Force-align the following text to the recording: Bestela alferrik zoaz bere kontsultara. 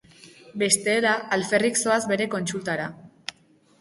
Bestela 0.61 1.11
alferrik 1.37 1.77
zoaz 1.81 2.01
bere 2.13 2.27
kontsultara. 2.35 2.89